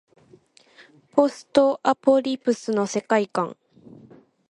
[1.11, 3.55] ポストアポカリプスの世界観